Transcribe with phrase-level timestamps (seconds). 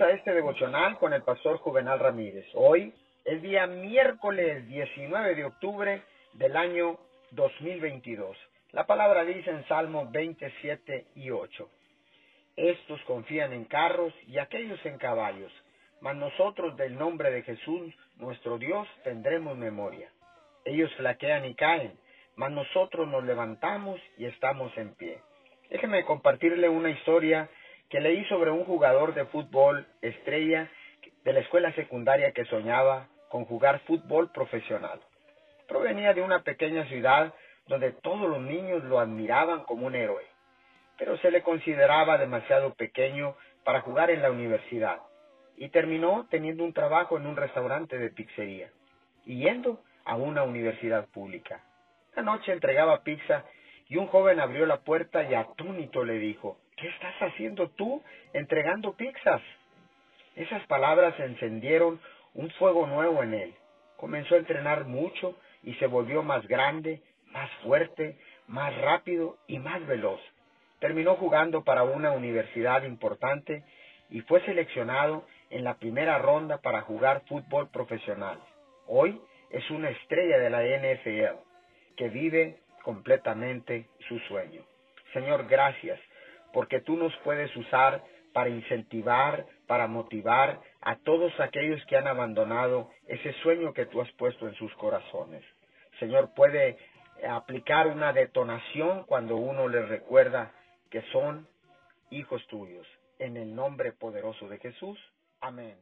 [0.00, 2.46] a este devocional con el pastor Juvenal Ramírez.
[2.54, 6.02] Hoy es día miércoles 19 de octubre
[6.34, 6.98] del año
[7.32, 8.36] 2022.
[8.70, 11.68] La palabra dice en Salmo 27 y 8.
[12.56, 15.52] Estos confían en carros y aquellos en caballos,
[16.00, 20.08] mas nosotros del nombre de Jesús, nuestro Dios, tendremos memoria.
[20.64, 21.98] Ellos flaquean y caen,
[22.36, 25.18] mas nosotros nos levantamos y estamos en pie.
[25.70, 27.50] Déjeme compartirle una historia
[27.88, 30.70] que leí sobre un jugador de fútbol estrella
[31.24, 35.00] de la escuela secundaria que soñaba con jugar fútbol profesional.
[35.66, 37.34] Provenía de una pequeña ciudad
[37.66, 40.24] donde todos los niños lo admiraban como un héroe,
[40.98, 44.98] pero se le consideraba demasiado pequeño para jugar en la universidad
[45.56, 48.70] y terminó teniendo un trabajo en un restaurante de pizzería
[49.26, 51.62] y yendo a una universidad pública.
[52.16, 53.44] La noche entregaba pizza
[53.88, 58.02] y un joven abrió la puerta y atónito le dijo, ¿qué estás haciendo tú
[58.32, 59.42] entregando pizzas?
[60.36, 62.00] Esas palabras encendieron
[62.34, 63.54] un fuego nuevo en él.
[63.96, 68.16] Comenzó a entrenar mucho y se volvió más grande, más fuerte,
[68.46, 70.20] más rápido y más veloz.
[70.78, 73.64] Terminó jugando para una universidad importante
[74.10, 78.38] y fue seleccionado en la primera ronda para jugar fútbol profesional.
[78.86, 81.40] Hoy es una estrella de la NFL
[81.96, 84.62] que vive completamente su sueño.
[85.12, 85.98] Señor, gracias
[86.52, 92.90] porque tú nos puedes usar para incentivar, para motivar a todos aquellos que han abandonado
[93.06, 95.44] ese sueño que tú has puesto en sus corazones.
[95.98, 96.78] Señor, puede
[97.28, 100.52] aplicar una detonación cuando uno les recuerda
[100.90, 101.48] que son
[102.10, 102.86] hijos tuyos.
[103.18, 104.98] En el nombre poderoso de Jesús.
[105.40, 105.76] Amén.